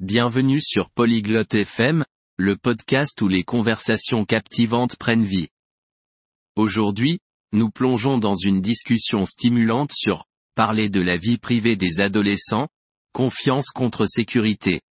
Bienvenue 0.00 0.60
sur 0.62 0.90
Polyglotte 0.90 1.54
FM, 1.54 2.04
le 2.36 2.56
podcast 2.56 3.20
où 3.20 3.26
les 3.26 3.42
conversations 3.42 4.24
captivantes 4.24 4.94
prennent 4.94 5.24
vie. 5.24 5.48
Aujourd'hui, 6.54 7.18
nous 7.50 7.68
plongeons 7.68 8.16
dans 8.16 8.36
une 8.36 8.60
discussion 8.60 9.24
stimulante 9.24 9.90
sur 9.92 10.26
parler 10.54 10.88
de 10.88 11.00
la 11.00 11.16
vie 11.16 11.36
privée 11.36 11.74
des 11.74 11.98
adolescents, 11.98 12.68
confiance 13.12 13.70
contre 13.70 14.04
sécurité. 14.04 14.82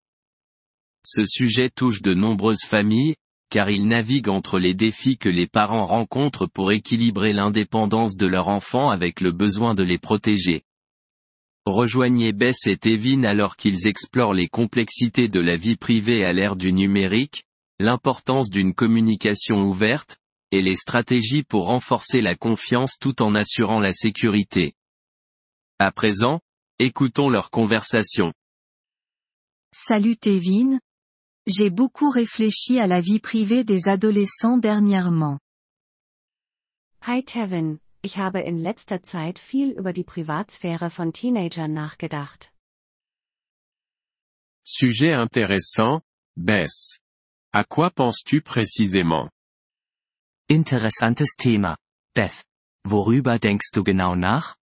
Ce 1.06 1.24
sujet 1.24 1.70
touche 1.70 2.02
de 2.02 2.14
nombreuses 2.14 2.66
familles, 2.66 3.16
car 3.50 3.70
il 3.70 3.88
navigue 3.88 4.28
entre 4.28 4.60
les 4.60 4.74
défis 4.74 5.18
que 5.18 5.30
les 5.30 5.48
parents 5.48 5.86
rencontrent 5.86 6.48
pour 6.48 6.74
équilibrer 6.74 7.32
l'indépendance 7.32 8.18
de 8.18 8.28
leur 8.28 8.50
enfant 8.50 8.90
avec 8.90 9.22
le 9.22 9.32
besoin 9.32 9.74
de 9.74 9.84
les 9.84 10.00
protéger. 10.00 10.67
Rejoignez 11.70 12.32
Bess 12.32 12.66
et 12.66 12.78
Tevin 12.78 13.26
alors 13.26 13.58
qu'ils 13.58 13.88
explorent 13.88 14.34
les 14.34 14.48
complexités 14.48 15.28
de 15.28 15.42
la 15.42 15.58
vie 15.58 15.76
privée 15.76 16.24
à 16.24 16.32
l'ère 16.32 16.56
du 16.56 16.72
numérique, 16.72 17.44
l'importance 17.78 18.50
d'une 18.50 18.74
communication 18.74 19.58
ouverte, 19.64 20.18
et 20.52 20.62
les 20.62 20.78
stratégies 20.78 21.44
pour 21.44 21.66
renforcer 21.66 22.22
la 22.22 22.36
confiance 22.36 22.96
tout 22.98 23.22
en 23.22 23.36
assurant 23.36 23.82
la 23.82 23.92
sécurité. 23.92 24.76
À 25.78 25.92
présent, 25.92 26.40
écoutons 26.80 27.30
leur 27.30 27.50
conversation. 27.50 28.32
Salut 29.74 30.16
Tevin. 30.16 30.80
J'ai 31.48 31.70
beaucoup 31.70 32.10
réfléchi 32.10 32.80
à 32.80 32.88
la 32.88 33.02
vie 33.02 33.20
privée 33.20 33.66
des 33.66 33.90
adolescents 33.90 34.58
dernièrement. 34.58 35.38
Hi 37.06 37.26
Tevin, 37.26 37.76
ich 38.02 38.18
habe 38.18 38.42
in 38.42 38.58
letzter 38.58 39.02
Zeit 39.04 39.40
viel 39.40 39.72
über 39.72 39.94
die 39.94 40.04
Privatsphäre 40.04 40.90
von 40.90 41.14
Teenagern 41.14 41.74
nachgedacht. 41.74 42.52
Sujet 44.64 45.20
intéressant, 45.20 46.02
Bess. 46.36 47.00
À 47.54 47.64
quoi 47.64 47.90
penses-tu 47.90 48.42
précisément? 48.42 49.30
Interessantes 50.50 51.36
Thema. 51.38 51.78
Beth. 52.14 52.44
Worüber 52.86 53.40
denkst 53.40 53.72
du 53.74 53.84
genau 53.84 54.16
nach? 54.16 54.56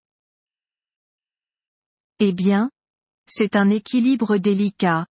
Eh 2.18 2.32
bien, 2.32 2.70
c'est 3.28 3.56
un 3.56 3.70
équilibre 3.70 4.38
délicat. 4.38 5.06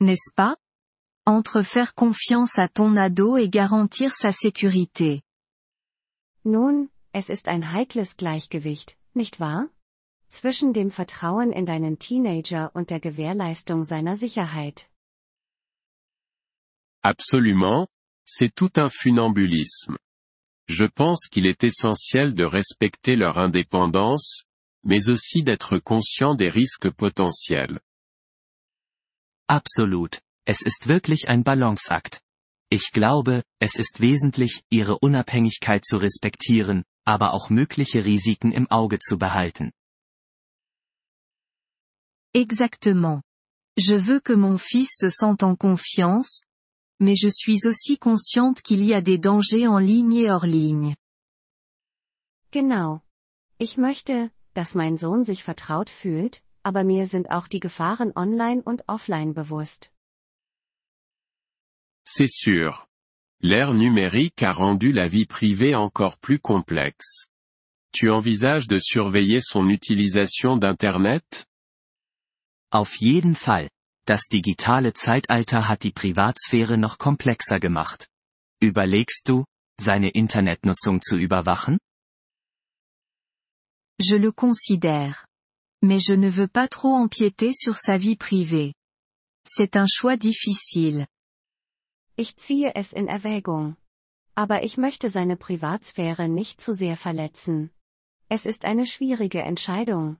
N'est-ce 0.00 0.34
pas? 0.34 0.56
Entre 1.24 1.62
faire 1.62 1.94
confiance 1.94 2.58
à 2.58 2.68
ton 2.68 2.96
ado 2.96 3.36
et 3.36 3.48
garantir 3.48 4.12
sa 4.12 4.32
sécurité. 4.32 5.22
Nun, 6.44 6.88
es 7.12 7.28
ist 7.28 7.48
ein 7.48 7.72
heikles 7.72 8.16
Gleichgewicht, 8.16 8.96
nicht 9.14 9.38
wahr? 9.38 9.68
Zwischen 10.28 10.72
dem 10.72 10.90
Vertrauen 10.90 11.52
in 11.52 11.66
deinen 11.66 11.98
Teenager 11.98 12.74
und 12.74 12.88
der 12.88 13.00
Gewährleistung 13.00 13.84
seiner 13.84 14.16
Sicherheit. 14.16 14.88
Absolument, 17.02 17.88
c'est 18.24 18.54
tout 18.54 18.78
un 18.78 18.88
funambulisme. 18.88 19.98
Je 20.68 20.86
pense 20.86 21.28
qu'il 21.28 21.44
est 21.44 21.64
essentiel 21.64 22.34
de 22.34 22.44
respecter 22.44 23.16
leur 23.16 23.36
indépendance, 23.36 24.44
mais 24.82 25.08
aussi 25.08 25.42
d'être 25.42 25.78
conscient 25.78 26.34
des 26.34 26.48
risques 26.48 26.90
potentiels. 26.90 27.80
Absolut. 29.48 30.22
Es 30.46 30.62
ist 30.62 30.88
wirklich 30.88 31.28
ein 31.28 31.44
Balanceakt. 31.44 32.22
Ich 32.70 32.90
glaube, 32.92 33.42
es 33.60 33.74
ist 33.74 34.00
wesentlich, 34.00 34.62
ihre 34.70 34.98
Unabhängigkeit 34.98 35.84
zu 35.84 35.98
respektieren, 35.98 36.84
aber 37.04 37.34
auch 37.34 37.50
mögliche 37.50 38.04
Risiken 38.04 38.52
im 38.52 38.70
Auge 38.70 38.98
zu 38.98 39.18
behalten. 39.18 39.72
Exactement. 42.34 43.22
Je 43.76 43.96
veux 43.96 44.20
que 44.20 44.34
mon 44.34 44.58
fils 44.58 44.90
se 44.94 45.10
sente 45.10 45.42
en 45.42 45.56
confiance, 45.56 46.46
mais 46.98 47.16
je 47.16 47.28
suis 47.28 47.66
aussi 47.66 47.98
consciente 47.98 48.62
qu'il 48.62 48.82
y 48.82 48.94
a 48.94 49.00
des 49.00 49.18
dangers 49.18 49.66
en 49.66 49.78
ligne 49.78 50.16
et 50.16 50.30
hors 50.30 50.46
ligne. 50.46 50.94
Genau. 52.50 53.00
Ich 53.58 53.76
möchte, 53.76 54.30
dass 54.54 54.74
mein 54.74 54.96
Sohn 54.96 55.24
sich 55.24 55.42
vertraut 55.42 55.88
fühlt, 55.88 56.42
aber 56.62 56.84
mir 56.84 57.06
sind 57.06 57.30
auch 57.30 57.48
die 57.48 57.60
Gefahren 57.60 58.12
online 58.14 58.62
und 58.62 58.88
offline 58.88 59.34
bewusst. 59.34 59.90
C'est 62.04 62.28
sûr. 62.28 62.86
L'ère 63.44 63.74
numérique 63.74 64.44
a 64.44 64.52
rendu 64.52 64.92
la 64.92 65.08
vie 65.08 65.26
privée 65.26 65.74
encore 65.74 66.16
plus 66.16 66.38
complexe. 66.38 67.26
Tu 67.92 68.08
envisages 68.08 68.68
de 68.68 68.78
surveiller 68.78 69.40
son 69.40 69.68
utilisation 69.68 70.56
d'Internet? 70.56 71.46
Auf 72.70 72.94
jeden 73.00 73.34
Fall. 73.34 73.68
Das 74.06 74.28
digitale 74.28 74.92
Zeitalter 74.92 75.68
hat 75.68 75.82
die 75.82 75.90
Privatsphäre 75.90 76.78
noch 76.78 76.98
komplexer 76.98 77.58
gemacht. 77.58 78.08
Überlegst 78.60 79.28
du, 79.28 79.44
seine 79.80 80.10
Internetnutzung 80.10 81.00
zu 81.02 81.16
überwachen? 81.16 81.78
Je 84.00 84.16
le 84.16 84.30
considère. 84.30 85.26
Mais 85.82 86.00
je 86.00 86.14
ne 86.14 86.30
veux 86.30 86.48
pas 86.48 86.68
trop 86.68 86.94
empiéter 86.94 87.52
sur 87.52 87.76
sa 87.76 87.96
vie 87.96 88.16
privée. 88.16 88.72
C'est 89.44 89.76
un 89.76 89.86
choix 89.86 90.16
difficile. 90.16 91.06
Ich 92.16 92.36
ziehe 92.36 92.74
es 92.74 92.92
in 92.92 93.08
Erwägung. 93.08 93.76
Aber 94.34 94.62
ich 94.64 94.76
möchte 94.76 95.10
seine 95.10 95.36
Privatsphäre 95.36 96.28
nicht 96.28 96.60
zu 96.60 96.72
sehr 96.74 96.96
verletzen. 96.96 97.70
Es 98.28 98.46
ist 98.46 98.64
eine 98.64 98.86
schwierige 98.86 99.42
Entscheidung. 99.42 100.18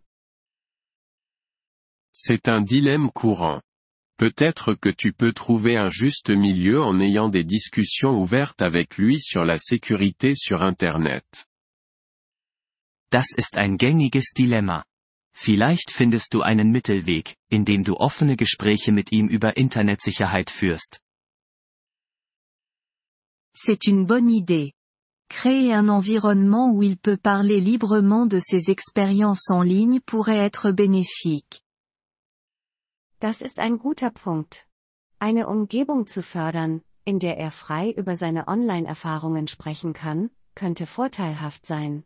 C'est 2.14 2.46
un 2.48 2.64
dilemme 2.64 3.10
courant. 3.10 3.62
Peut-être 4.18 4.74
que 4.74 4.90
tu 4.90 5.12
peux 5.12 5.32
trouver 5.32 5.76
un 5.78 5.90
juste 5.90 6.30
milieu 6.30 6.82
en 6.82 7.00
ayant 7.00 7.30
des 7.30 7.44
discussions 7.44 8.16
ouvertes 8.20 8.62
avec 8.62 8.96
lui 8.98 9.18
sur 9.18 9.44
la 9.44 9.56
sécurité 9.56 10.34
sur 10.34 10.60
Internet. 10.62 11.46
Das 13.10 13.32
ist 13.36 13.58
ein 13.58 13.76
gängiges 13.76 14.32
Dilemma. 14.32 14.84
Vielleicht 15.34 15.90
findest 15.90 16.34
du 16.34 16.42
einen 16.42 16.70
Mittelweg, 16.70 17.36
indem 17.50 17.82
du 17.82 17.96
offene 17.96 18.36
Gespräche 18.36 18.92
mit 18.92 19.10
ihm 19.12 19.28
über 19.28 19.56
Internetsicherheit 19.56 20.50
führst. 20.50 21.00
C'est 23.54 23.86
une 23.86 24.06
bonne 24.06 24.30
idée. 24.30 24.72
Créer 25.28 25.72
un 25.72 25.88
environnement 25.88 26.72
où 26.72 26.82
il 26.82 26.96
peut 26.98 27.16
parler 27.16 27.60
librement 27.60 28.26
de 28.26 28.38
ses 28.38 28.70
expériences 28.70 29.50
en 29.50 29.62
ligne 29.62 30.00
pourrait 30.00 30.38
être 30.38 30.70
bénéfique. 30.72 31.62
Das 33.20 33.40
ist 33.40 33.58
ein 33.58 33.78
guter 33.78 34.10
Punkt. 34.10 34.66
Eine 35.20 35.46
Umgebung 35.46 36.06
zu 36.06 36.22
fördern, 36.22 36.82
in 37.04 37.18
der 37.18 37.38
er 37.38 37.50
frei 37.50 37.92
über 37.96 38.16
seine 38.16 38.48
Online-Erfahrungen 38.48 39.46
sprechen 39.46 39.92
kann, 39.92 40.30
könnte 40.54 40.86
vorteilhaft 40.86 41.64
sein. 41.64 42.04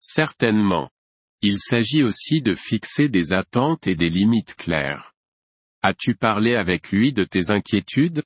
Certainement. 0.00 0.90
Il 1.40 1.58
s'agit 1.58 2.04
aussi 2.04 2.40
de 2.42 2.54
fixer 2.54 3.08
des 3.08 3.32
attentes 3.32 3.86
et 3.86 3.96
des 3.96 4.10
limites 4.10 4.54
claires. 4.56 5.12
As-tu 5.82 6.14
parlé 6.14 6.54
avec 6.54 6.92
lui 6.92 7.12
de 7.12 7.24
tes 7.24 7.50
inquiétudes? 7.50 8.22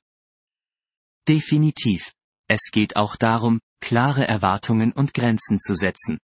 Definitiv. 1.27 2.13
Es 2.47 2.71
geht 2.71 2.95
auch 2.95 3.17
darum, 3.17 3.59
klare 3.81 4.25
Erwartungen 4.25 4.93
und 4.93 5.13
Grenzen 5.13 5.59
zu 5.59 5.73
setzen. 5.73 6.19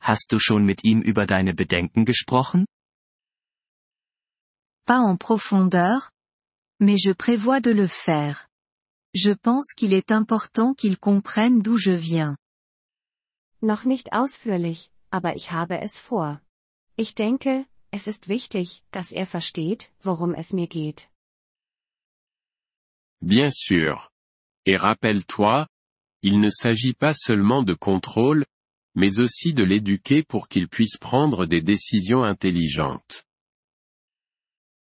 Hast 0.00 0.32
du 0.32 0.38
schon 0.40 0.64
mit 0.64 0.84
ihm 0.84 1.00
über 1.00 1.26
deine 1.26 1.54
Bedenken 1.54 2.04
gesprochen? 2.04 2.66
Pas 4.84 5.00
en 5.00 5.16
profondeur, 5.18 6.10
mais 6.80 6.98
je 6.98 7.12
prévois 7.12 7.60
de 7.60 7.70
le 7.70 7.88
faire. 7.88 8.48
Je 9.14 9.32
pense 9.34 9.74
qu'il 9.76 9.92
est 9.92 10.10
important 10.10 10.74
qu'il 10.74 10.98
comprenne 10.98 11.62
d'où 11.62 11.76
je 11.78 11.92
viens. 11.92 12.36
Noch 13.60 13.84
nicht 13.84 14.12
ausführlich, 14.12 14.90
aber 15.10 15.36
ich 15.36 15.50
habe 15.52 15.80
es 15.80 16.00
vor. 16.00 16.40
Ich 16.96 17.14
denke, 17.14 17.66
es 17.90 18.06
ist 18.06 18.28
wichtig, 18.28 18.82
dass 18.90 19.12
er 19.12 19.26
versteht, 19.26 19.90
worum 20.02 20.34
es 20.34 20.52
mir 20.52 20.66
geht. 20.68 21.08
Bien 23.20 23.50
sûr. 23.52 24.08
Et 24.68 24.76
rappelle-toi, 24.76 25.66
il 26.20 26.40
ne 26.40 26.50
s'agit 26.50 26.92
pas 26.92 27.14
seulement 27.14 27.62
de 27.62 27.72
contrôle, 27.72 28.44
mais 28.94 29.18
aussi 29.18 29.54
de 29.54 29.64
l'éduquer 29.64 30.22
pour 30.22 30.46
qu'il 30.46 30.68
puisse 30.68 30.98
prendre 30.98 31.46
des 31.46 31.62
décisions 31.62 32.22
intelligentes. 32.22 33.24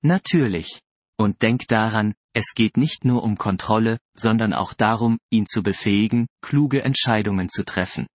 Natürlich. 0.02 0.82
Und 1.20 1.40
denk 1.40 1.68
daran, 1.68 2.16
es 2.34 2.56
geht 2.56 2.78
nicht 2.78 3.06
nur 3.06 3.24
um 3.24 3.38
Kontrolle, 3.38 4.00
sondern 4.16 4.54
auch 4.54 4.74
darum, 4.74 5.20
ihn 5.30 5.46
zu 5.46 5.62
befähigen, 5.62 6.26
kluge 6.42 6.82
Entscheidungen 6.82 7.48
zu 7.48 7.64
treffen. 7.64 8.08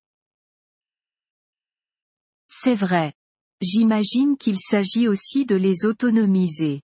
C'est 2.50 2.80
vrai. 2.80 3.14
J'imagine 3.62 4.38
qu'il 4.38 4.58
s'agit 4.58 5.08
aussi 5.08 5.46
de 5.46 5.56
les 5.56 5.86
autonomiser. 5.86 6.82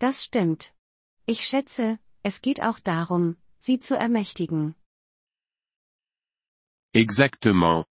Das 0.00 0.24
stimmt. 0.24 0.72
Ich 1.26 1.46
schätze, 1.46 2.00
es 2.24 2.40
geht 2.40 2.60
auch 2.60 2.80
darum, 2.80 3.36
sie 3.62 3.78
zu 3.78 3.94
ermächtigen. 3.94 4.74
Exactement. 6.94 7.86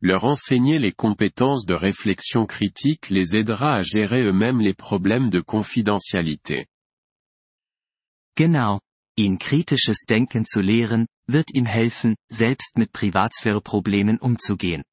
Leur 0.00 0.24
enseigner 0.24 0.78
les 0.78 0.92
compétences 0.92 1.64
de 1.64 1.74
réflexion 1.74 2.46
critique 2.46 3.08
les 3.08 3.34
aidera 3.34 3.76
à 3.76 3.82
gérer 3.82 4.22
eux-mêmes 4.22 4.60
les 4.60 4.74
problèmes 4.74 5.30
de 5.30 5.40
confidentialité. 5.40 6.66
Genau. 8.36 8.80
Ihn 9.16 9.38
kritisches 9.38 10.04
Denken 10.06 10.44
zu 10.44 10.60
lehren, 10.60 11.06
wird 11.26 11.48
ihm 11.54 11.64
helfen, 11.64 12.16
selbst 12.30 12.76
mit 12.76 12.92
Privatsphäre-Problemen 12.92 14.18
umzugehen. 14.18 14.84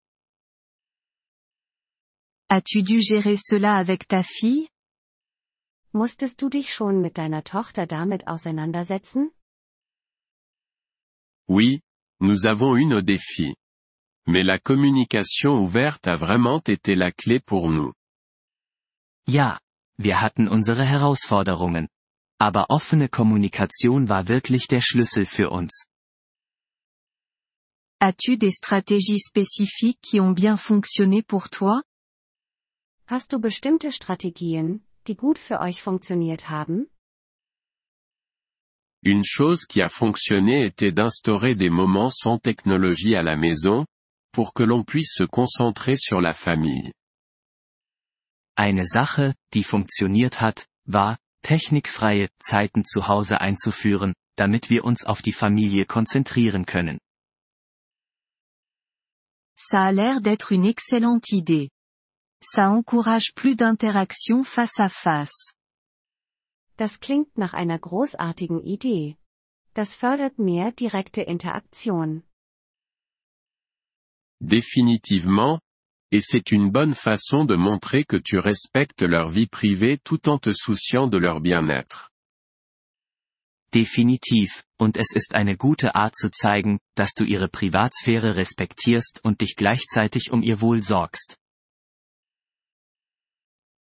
As-tu 2.49 2.81
dû 2.83 3.01
gérer 3.01 3.37
cela 3.37 3.77
avec 3.77 4.07
ta 4.07 4.23
fille 4.23 4.67
Musstest 5.91 6.41
du 6.41 6.49
dich 6.49 6.73
schon 6.73 7.01
mit 7.01 7.17
deiner 7.17 7.43
Tochter 7.43 7.85
damit 7.85 8.27
auseinandersetzen? 8.27 9.31
Oui, 11.47 11.81
nous 12.19 12.45
avons 12.45 12.75
eu 12.77 12.85
nos 12.85 13.01
défis. 13.01 13.55
Mais 14.25 14.43
la 14.43 14.59
communication 14.59 15.61
ouverte 15.61 16.07
a 16.07 16.15
vraiment 16.15 16.61
été 16.65 16.95
la 16.95 17.11
clé 17.11 17.39
pour 17.39 17.69
nous. 17.69 17.93
Ja, 19.27 19.59
wir 19.97 20.21
hatten 20.21 20.47
unsere 20.47 20.85
Herausforderungen. 20.85 21.87
Aber 22.39 22.69
offene 22.69 23.09
Kommunikation 23.09 24.09
war 24.09 24.27
wirklich 24.27 24.67
der 24.67 24.81
Schlüssel 24.81 25.25
für 25.25 25.49
uns. 25.49 25.85
As-tu 27.99 28.37
des 28.37 28.55
stratégies 28.57 29.23
spécifiques 29.25 30.01
qui 30.01 30.19
ont 30.19 30.33
bien 30.33 30.57
fonctionné 30.57 31.21
pour 31.21 31.49
toi 31.49 31.83
Hast 33.07 33.31
du 33.31 33.39
bestimmte 33.39 33.91
Strategien, 33.91 34.81
die 35.07 35.15
gut 35.15 35.37
für 35.37 35.59
euch 35.59 35.81
funktioniert 35.81 36.49
haben? 36.49 36.87
Une 39.05 39.23
chose 39.25 39.65
qui 39.65 39.81
a 39.81 39.89
fonctionné 39.89 40.65
était 40.65 40.93
d'instaurer 40.93 41.55
des 41.55 41.69
moments 41.69 42.09
sans 42.09 42.37
technologie 42.37 43.15
à 43.15 43.21
la 43.21 43.35
maison, 43.35 43.85
pour 44.31 44.53
que 44.53 44.63
l'on 44.63 44.83
puisse 44.83 45.13
se 45.13 45.23
concentrer 45.23 45.97
sur 45.97 46.21
la 46.21 46.33
famille. 46.33 46.93
Eine 48.55 48.85
Sache, 48.85 49.33
die 49.51 49.63
funktioniert 49.63 50.39
hat, 50.39 50.67
war, 50.85 51.17
technikfreie 51.41 52.29
Zeiten 52.37 52.85
zu 52.85 53.07
Hause 53.07 53.41
einzuführen, 53.41 54.13
damit 54.37 54.69
wir 54.69 54.85
uns 54.85 55.05
auf 55.05 55.21
die 55.21 55.33
Familie 55.33 55.85
konzentrieren 55.85 56.65
können. 56.65 56.99
Ça 59.55 59.83
a 59.83 59.91
l'air 59.91 60.21
d'être 60.21 60.51
une 60.51 60.65
excellente 60.65 61.31
idée. 61.31 61.69
Ça 62.41 62.69
encourage 62.69 63.33
plus 63.35 63.55
d'interaction 63.55 64.43
face 64.43 64.79
à 64.79 64.89
face. 64.89 65.53
Das 66.77 66.99
klingt 66.99 67.37
nach 67.37 67.53
einer 67.53 67.77
großartigen 67.77 68.61
Idee. 68.63 69.17
Das 69.73 69.95
fördert 69.95 70.39
mehr 70.39 70.71
direkte 70.71 71.21
Interaktion. 71.21 72.23
Définitivement, 74.39 75.59
et 76.11 76.21
c'est 76.21 76.51
une 76.51 76.71
bonne 76.71 76.95
façon 76.95 77.45
de 77.45 77.55
montrer 77.55 78.03
que 78.03 78.17
tu 78.17 78.37
respectes 78.37 79.01
leur 79.01 79.29
vie 79.29 79.47
privée 79.47 79.97
tout 80.03 80.27
en 80.27 80.37
te 80.37 80.51
souciant 80.53 81.07
de 81.07 81.17
leur 81.17 81.39
bien-être. 81.41 82.11
Definitiv, 83.73 84.63
und 84.77 84.97
es 84.97 85.15
ist 85.15 85.33
eine 85.33 85.57
gute 85.57 85.95
Art 85.95 86.15
zu 86.15 86.29
zeigen, 86.29 86.79
dass 86.95 87.13
du 87.13 87.23
ihre 87.23 87.47
Privatsphäre 87.47 88.35
respektierst 88.35 89.21
und 89.23 89.41
dich 89.41 89.55
gleichzeitig 89.55 90.31
um 90.31 90.43
ihr 90.43 90.61
Wohl 90.61 90.83
sorgst. 90.83 91.37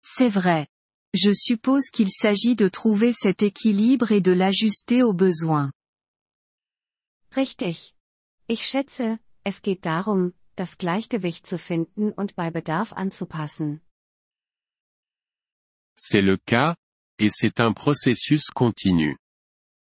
C'est 0.03 0.31
vrai. 0.33 0.67
Je 1.15 1.31
suppose 1.31 1.89
qu'il 1.91 2.11
s'agit 2.11 2.57
de 2.57 2.67
trouver 2.67 3.13
cet 3.13 3.41
équilibre 3.41 4.11
et 4.11 4.19
de 4.19 4.33
l'ajuster 4.33 5.01
aux 5.01 5.13
besoins. 5.13 5.71
Richtig. 7.31 7.95
Ich 8.49 8.65
schätze, 8.65 9.19
es 9.45 9.61
geht 9.61 9.85
darum, 9.85 10.33
das 10.57 10.77
Gleichgewicht 10.77 11.47
zu 11.47 11.57
finden 11.57 12.11
und 12.11 12.35
bei 12.35 12.51
Bedarf 12.51 12.91
anzupassen. 12.91 13.79
C'est 15.97 16.21
le 16.21 16.37
cas, 16.37 16.75
et 17.17 17.29
c'est 17.29 17.61
un 17.61 17.71
processus 17.71 18.49
continu. 18.49 19.17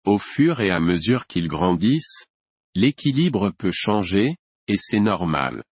Au 0.05 0.19
fur 0.19 0.61
et 0.61 0.71
à 0.71 0.81
mesure 0.81 1.27
qu'ils 1.27 1.49
grandissent, 1.49 2.27
l'équilibre 2.75 3.53
peut 3.57 3.73
changer, 3.73 4.37
et 4.69 4.77
c'est 4.77 5.01
normal. 5.01 5.65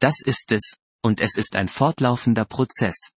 Das 0.00 0.20
ist 0.24 0.52
es, 0.52 0.76
und 1.02 1.20
es 1.20 1.36
ist 1.36 1.56
ein 1.56 1.66
fortlaufender 1.66 2.44
Prozess. 2.44 3.10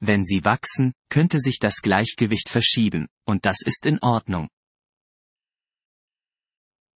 Wenn 0.00 0.24
sie 0.24 0.44
wachsen, 0.44 0.94
könnte 1.08 1.40
sich 1.40 1.58
das 1.58 1.82
Gleichgewicht 1.82 2.48
verschieben, 2.48 3.08
und 3.26 3.44
das 3.44 3.62
ist 3.64 3.86
in 3.86 3.98
Ordnung. 4.00 4.48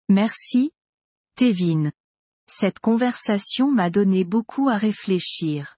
Merci. 0.07 0.71
Tevin. 1.35 1.91
Cette 2.47 2.81
conversation 2.81 3.71
m'a 3.71 3.89
donné 3.89 4.25
beaucoup 4.25 4.67
à 4.67 4.77
réfléchir. 4.77 5.77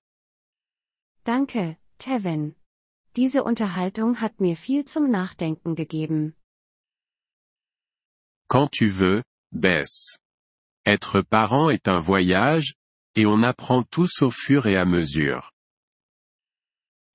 Danke, 1.23 1.77
Tevin. 1.99 2.55
Diese 3.15 3.43
Unterhaltung 3.43 4.19
hat 4.19 4.41
mir 4.41 4.57
viel 4.57 4.85
zum 4.85 5.09
Nachdenken 5.11 5.75
gegeben. 5.75 6.35
Quand 8.49 8.71
tu 8.71 8.89
veux, 8.89 9.23
Bess. 9.51 10.17
Être 10.85 11.21
parent 11.21 11.69
est 11.69 11.87
un 11.87 11.99
voyage, 11.99 12.73
et 13.15 13.25
on 13.25 13.43
apprend 13.43 13.83
tous 13.83 14.21
au 14.21 14.31
fur 14.31 14.65
et 14.65 14.75
à 14.75 14.85
mesure. 14.85 15.52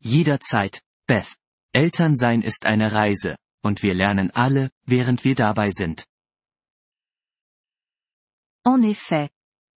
Jederzeit, 0.00 0.80
Beth. 1.06 1.36
Elternsein 1.72 2.42
ist 2.42 2.66
eine 2.66 2.92
Reise, 2.92 3.36
und 3.62 3.82
wir 3.82 3.94
lernen 3.94 4.30
alle, 4.30 4.70
während 4.86 5.24
wir 5.24 5.34
dabei 5.34 5.70
sind. 5.70 6.06
En 8.64 8.82
effet. 8.82 9.30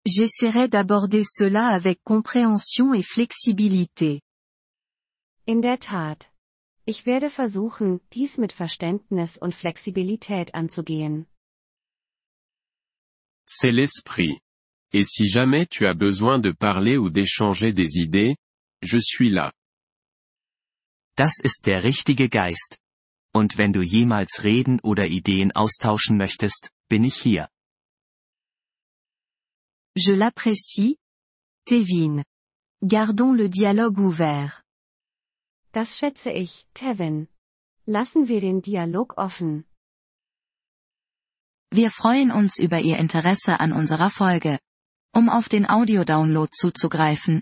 J'essaierai 0.05 0.67
d'aborder 0.69 1.23
cela 1.25 1.67
avec 1.67 2.03
compréhension 2.03 2.93
et 2.93 3.03
flexibilité. 3.03 4.21
In 5.45 5.61
der 5.61 5.79
Tat. 5.79 6.31
Ich 6.85 7.05
werde 7.05 7.29
versuchen, 7.29 7.99
dies 8.13 8.37
mit 8.37 8.51
Verständnis 8.51 9.37
und 9.37 9.53
Flexibilität 9.53 10.55
anzugehen. 10.55 11.27
C'est 13.47 13.71
l'esprit. 13.71 14.39
Et 14.91 15.05
si 15.05 15.27
jamais 15.27 15.67
tu 15.67 15.85
as 15.85 15.93
besoin 15.93 16.39
de 16.39 16.51
parler 16.51 16.97
ou 16.97 17.09
d'échanger 17.09 17.73
des 17.73 17.97
idées, 17.97 18.35
je 18.81 18.97
suis 18.97 19.29
là. 19.29 19.51
Das 21.19 21.33
ist 21.43 21.65
der 21.65 21.83
richtige 21.83 22.29
Geist. 22.29 22.79
Und 23.33 23.57
wenn 23.57 23.73
du 23.73 23.81
jemals 23.81 24.45
reden 24.45 24.79
oder 24.79 25.07
Ideen 25.07 25.51
austauschen 25.51 26.15
möchtest, 26.15 26.71
bin 26.87 27.03
ich 27.03 27.15
hier. 27.15 27.49
Je 29.97 30.13
l'apprécie. 30.15 30.95
Tevin. 31.65 32.23
Gardons 32.81 33.35
le 33.35 33.49
dialogue 33.49 33.99
ouvert. 33.99 34.63
Das 35.73 35.97
schätze 35.97 36.31
ich, 36.31 36.65
Tevin. 36.73 37.27
Lassen 37.85 38.29
wir 38.29 38.39
den 38.39 38.61
Dialog 38.61 39.17
offen. 39.17 39.65
Wir 41.69 41.91
freuen 41.91 42.31
uns 42.31 42.57
über 42.57 42.79
Ihr 42.79 42.97
Interesse 42.97 43.59
an 43.59 43.73
unserer 43.73 44.09
Folge. 44.09 44.57
Um 45.13 45.27
auf 45.27 45.49
den 45.49 45.69
Audiodownload 45.69 46.51
zuzugreifen, 46.53 47.41